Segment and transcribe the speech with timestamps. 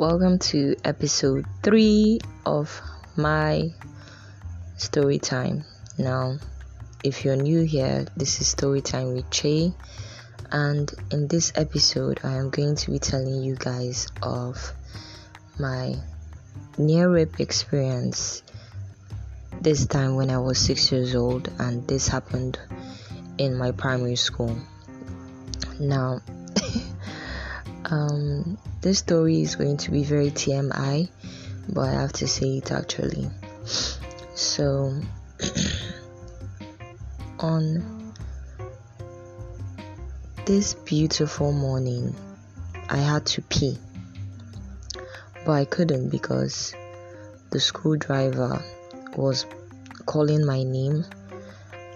[0.00, 2.80] Welcome to episode 3 of
[3.18, 3.68] my
[4.78, 5.64] story time.
[5.98, 6.38] Now,
[7.04, 9.74] if you're new here, this is story time with Che,
[10.50, 14.72] and in this episode, I am going to be telling you guys of
[15.58, 15.96] my
[16.78, 18.42] near rape experience.
[19.60, 22.58] This time when I was six years old, and this happened
[23.36, 24.56] in my primary school.
[25.78, 26.22] Now,
[27.90, 31.08] um, this story is going to be very TMI,
[31.68, 33.28] but I have to say it actually.
[34.34, 34.94] So,
[37.40, 38.14] on
[40.46, 42.14] this beautiful morning,
[42.88, 43.76] I had to pee,
[45.44, 46.74] but I couldn't because
[47.50, 48.62] the school driver
[49.16, 49.46] was
[50.06, 51.04] calling my name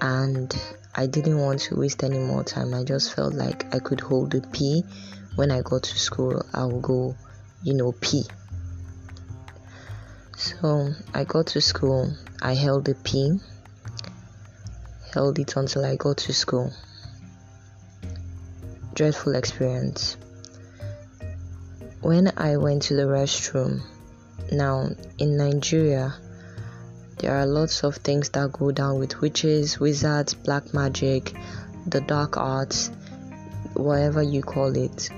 [0.00, 0.54] and
[0.94, 2.74] I didn't want to waste any more time.
[2.74, 4.84] I just felt like I could hold the pee
[5.36, 7.16] when I go to school, I will go,
[7.62, 8.24] you know, pee.
[10.36, 13.40] So I got to school, I held the pee,
[15.12, 16.72] held it until I got to school.
[18.94, 20.16] Dreadful experience.
[22.00, 23.80] When I went to the restroom,
[24.52, 26.14] now in Nigeria,
[27.18, 31.34] there are lots of things that go down with witches, wizards, black magic,
[31.86, 32.90] the dark arts,
[33.74, 35.10] whatever you call it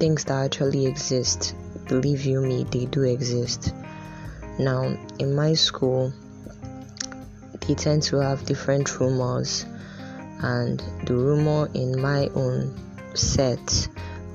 [0.00, 1.54] things that actually exist.
[1.86, 3.74] Believe you me, they do exist.
[4.58, 6.12] Now, in my school,
[7.60, 9.66] they tend to have different rumors,
[10.40, 12.74] and the rumor in my own
[13.14, 13.88] set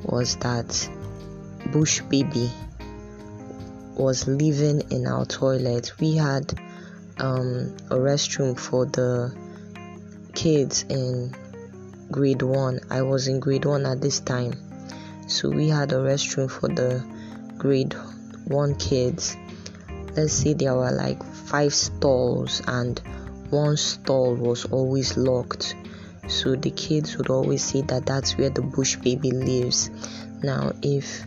[0.04, 0.90] was that
[1.72, 2.52] Bush Baby
[3.96, 5.94] was living in our toilet.
[6.00, 6.54] We had
[7.18, 9.36] um, a restroom for the
[10.36, 11.34] kids in
[12.12, 12.82] grade one.
[12.92, 14.65] I was in grade one at this time
[15.28, 17.04] so we had a restroom for the
[17.58, 17.96] grade
[18.46, 19.36] 1 kids.
[20.16, 23.00] Let's say there were like five stalls and
[23.50, 25.76] one stall was always locked.
[26.28, 29.90] So the kids would always say that that's where the bush baby lives.
[30.44, 31.24] Now if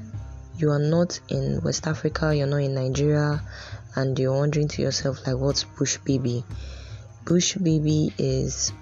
[0.59, 3.41] you are not in west africa you're not in nigeria
[3.95, 6.45] and you're wondering to yourself like what's bush baby?
[7.25, 8.73] Bush baby is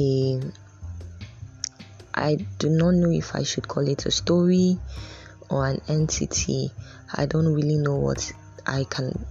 [0.00, 0.40] a
[2.14, 4.78] I do not know if I should call it a story
[5.48, 6.70] or an entity.
[7.12, 8.32] I don't really know what
[8.66, 9.26] I can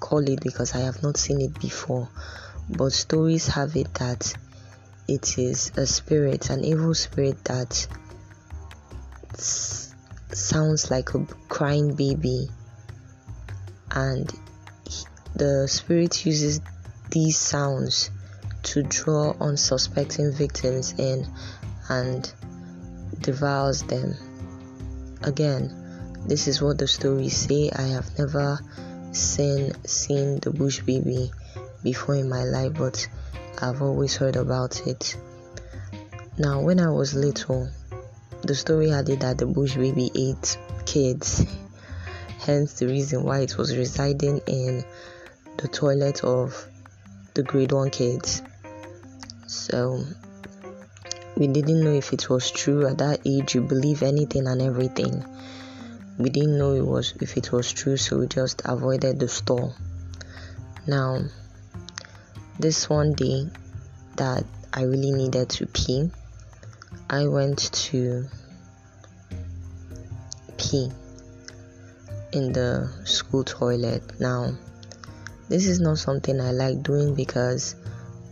[0.00, 2.08] call it because I have not seen it before.
[2.68, 4.34] But stories have it that
[5.06, 7.86] it is a spirit, an evil spirit that
[9.36, 12.48] sounds like a crying baby,
[13.90, 14.32] and
[15.34, 16.60] the spirit uses
[17.10, 18.10] these sounds
[18.62, 21.26] to draw unsuspecting victims in
[21.88, 22.32] and
[23.20, 24.14] devours them.
[25.22, 27.70] Again, this is what the stories say.
[27.70, 28.58] I have never
[29.12, 31.30] seen seen the bush baby
[31.82, 33.06] before in my life, but
[33.60, 35.16] I've always heard about it.
[36.38, 37.68] Now, when I was little,
[38.42, 41.44] the story had it that the bush baby ate kids,
[42.40, 44.84] hence the reason why it was residing in
[45.58, 46.68] the toilet of
[47.34, 48.42] the grade one kids.
[49.46, 50.04] So
[51.36, 53.54] we didn't know if it was true at that age.
[53.54, 55.24] You believe anything and everything.
[56.16, 59.74] We didn't know it was if it was true, so we just avoided the store.
[60.86, 61.24] Now,
[62.58, 63.48] this one day
[64.16, 66.10] that I really needed to pee,
[67.10, 68.28] I went to
[70.56, 70.90] pee
[72.32, 74.20] in the school toilet.
[74.20, 74.56] Now,
[75.48, 77.74] this is not something I like doing because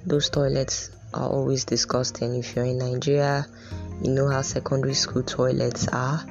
[0.07, 2.35] those toilets are always disgusting.
[2.37, 3.47] If you're in Nigeria,
[4.03, 6.25] you know how secondary school toilets are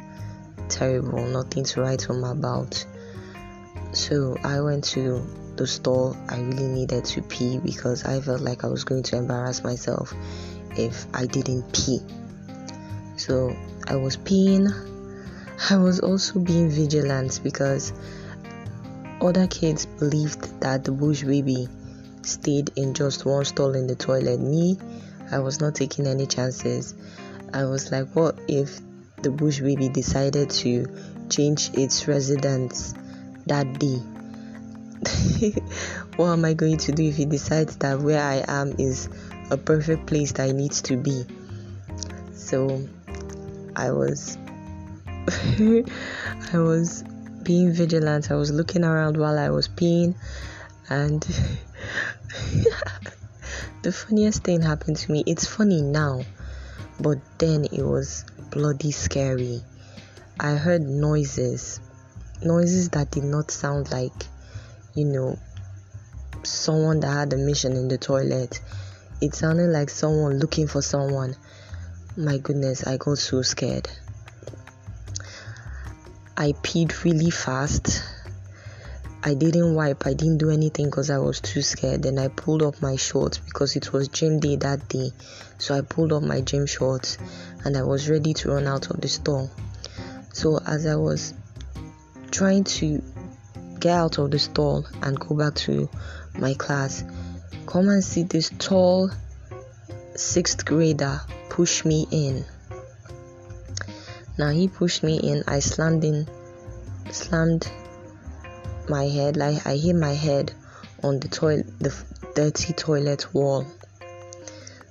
[0.70, 2.86] terrible, nothing to write home about.
[3.94, 5.22] So I went to
[5.56, 6.18] the store.
[6.30, 10.14] I really needed to pee because I felt like I was going to embarrass myself
[10.78, 12.00] if I didn't pee.
[13.18, 13.56] So
[13.88, 14.70] I was peeing.
[15.70, 17.94] I was also being vigilant because
[19.22, 21.68] other kids believed that the bush baby
[22.24, 24.40] stayed in just one stall in the toilet.
[24.40, 24.78] Me,
[25.32, 26.94] I was not taking any chances.
[27.54, 28.80] I was like, what if
[29.22, 30.88] the bush baby decided to
[31.30, 32.94] change its residence
[33.48, 34.02] that day?
[36.16, 39.10] what am I going to do if he decides that where I am is
[39.50, 41.26] a perfect place that I need to be?
[42.34, 42.88] So
[43.76, 44.38] I was
[46.54, 47.04] I was
[47.44, 48.32] being vigilant.
[48.32, 50.16] I was looking around while I was peeing
[50.90, 51.26] and
[53.84, 55.24] the funniest thing happened to me.
[55.26, 56.24] It's funny now,
[57.00, 59.62] but then it was bloody scary.
[60.40, 61.80] I heard noises
[62.44, 64.14] noises that did not sound like,
[64.96, 65.38] you know,
[66.44, 68.62] someone that had a mission in the toilet.
[69.22, 71.36] It sounded like someone looking for someone.
[72.18, 73.88] My goodness, I got so scared.
[76.36, 78.04] I peed really fast.
[79.24, 82.02] I didn't wipe, I didn't do anything because I was too scared.
[82.02, 85.12] Then I pulled up my shorts because it was gym day that day.
[85.60, 87.20] So I pulled up my gym shorts
[87.64, 89.48] and I was ready to run out of the store.
[90.34, 91.36] So as I was
[92.32, 93.04] trying to
[93.80, 95.88] get out of the stall and go back to
[96.40, 97.04] my class,
[97.68, 99.12] come and see this tall
[100.16, 102.44] sixth grader push me in.
[104.40, 106.28] Now he pushed me in, I slammed in,
[107.12, 107.70] slammed
[108.92, 110.54] my head, like I hit my head
[111.02, 111.96] on the toilet, the
[112.36, 113.66] dirty toilet wall.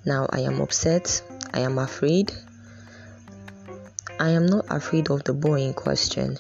[0.07, 2.33] Now I am upset, I am afraid.
[4.19, 6.39] I am not afraid of the boy in question.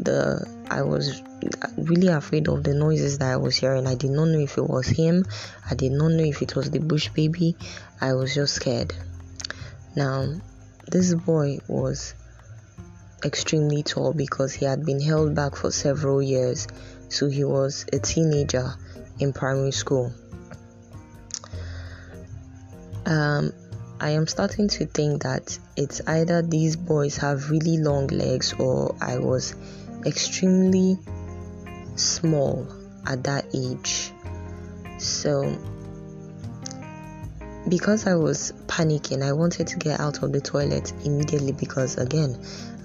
[0.00, 1.22] The I was
[1.76, 3.86] really afraid of the noises that I was hearing.
[3.86, 5.24] I did not know if it was him.
[5.70, 7.56] I did not know if it was the bush baby.
[8.00, 8.92] I was just scared.
[9.94, 10.40] Now,
[10.90, 12.14] this boy was
[13.24, 16.66] extremely tall because he had been held back for several years,
[17.08, 18.74] so he was a teenager
[19.18, 20.12] in primary school.
[23.06, 23.52] Um,
[24.00, 28.96] I am starting to think that it's either these boys have really long legs or
[29.00, 29.54] I was
[30.04, 30.98] extremely
[31.96, 32.66] small
[33.06, 34.10] at that age.
[34.98, 35.56] So,
[37.68, 42.36] because I was panicking, I wanted to get out of the toilet immediately because, again,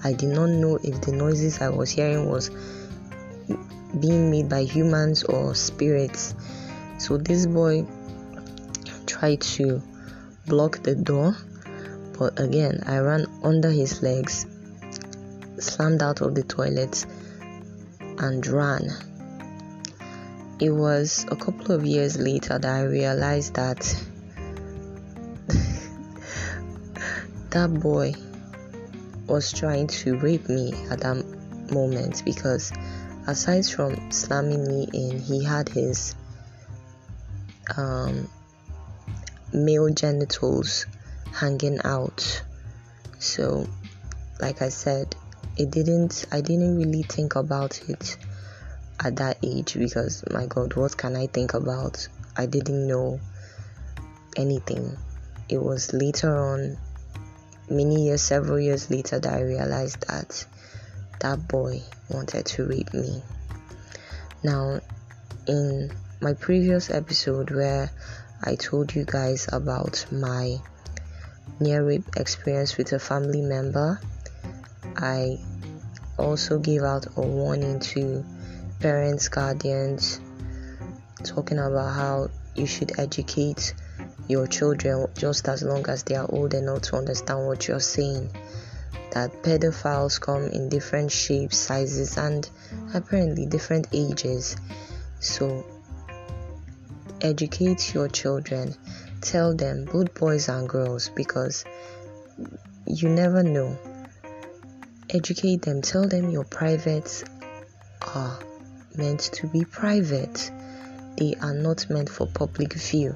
[0.07, 2.49] I did not know if the noises I was hearing was
[3.99, 6.33] being made by humans or spirits.
[6.97, 7.85] So, this boy
[9.05, 9.81] tried to
[10.45, 11.35] block the door,
[12.17, 14.45] but again, I ran under his legs,
[15.59, 17.05] slammed out of the toilet,
[17.99, 18.89] and ran
[20.61, 23.79] it was a couple of years later that I realized that
[27.49, 28.13] that boy
[29.27, 31.23] was trying to rape me at that
[31.71, 32.71] moment because
[33.27, 36.15] aside from slamming me in, he had his
[37.75, 38.27] um,
[39.53, 40.85] male genitals
[41.33, 42.43] hanging out.
[43.19, 43.67] So,
[44.39, 45.15] like I said,
[45.57, 46.25] it didn't.
[46.31, 48.17] I didn't really think about it
[49.03, 53.19] at that age because my god what can i think about i didn't know
[54.35, 54.97] anything
[55.49, 56.77] it was later on
[57.69, 60.45] many years several years later that i realized that
[61.19, 63.23] that boy wanted to rape me.
[64.43, 64.79] Now
[65.47, 65.91] in
[66.21, 67.89] my previous episode where
[68.43, 70.57] i told you guys about my
[71.59, 73.99] near rape experience with a family member
[74.95, 75.39] i
[76.17, 78.23] also gave out a warning to
[78.79, 80.19] parents, guardians,
[81.23, 83.73] talking about how you should educate
[84.27, 88.31] your children just as long as they are old enough to understand what you're saying.
[89.11, 92.47] That pedophiles come in different shapes, sizes, and
[92.93, 94.55] apparently different ages.
[95.19, 95.65] So,
[97.21, 98.75] educate your children.
[99.21, 101.65] Tell them, both boys and girls, because
[102.85, 103.77] you never know.
[105.09, 105.81] Educate them.
[105.81, 107.23] Tell them your privates
[108.15, 108.37] are
[108.97, 110.51] meant to be private,
[111.17, 113.15] they are not meant for public view.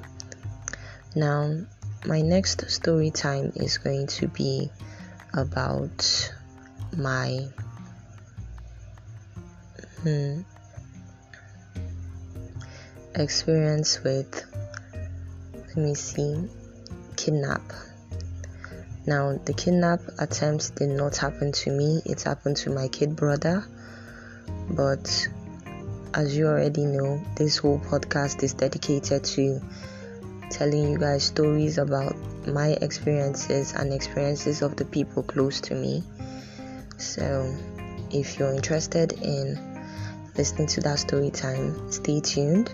[1.14, 1.56] Now,
[2.06, 4.70] my next story time is going to be
[5.34, 6.32] about
[6.96, 7.48] my
[10.02, 10.40] hmm,
[13.14, 14.42] experience with,
[15.54, 16.48] let me see,
[17.16, 17.62] kidnap.
[19.04, 23.64] Now, the kidnap attempt did not happen to me, it happened to my kid brother,
[24.70, 25.28] but
[26.14, 29.60] as you already know, this whole podcast is dedicated to
[30.52, 32.14] telling you guys stories about
[32.46, 36.04] my experiences and experiences of the people close to me.
[36.98, 37.52] So,
[38.10, 39.58] if you're interested in
[40.36, 42.72] listening to that story time, stay tuned.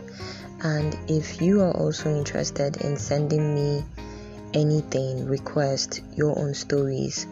[0.61, 3.85] And if you are also interested in sending me
[4.52, 7.26] anything, request your own stories,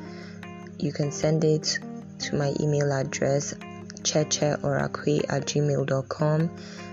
[0.79, 1.81] you can send it
[2.21, 3.55] to my email address
[4.03, 6.51] checheorakwe at gmail.com.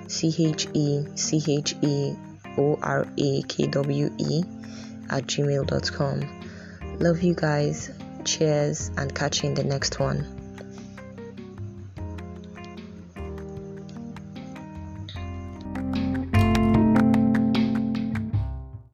[0.07, 2.13] C H E C H E
[2.57, 4.43] O R A K W E
[5.09, 6.99] at gmail.com.
[6.99, 7.91] Love you guys.
[8.25, 10.32] Cheers and catch you in the next one.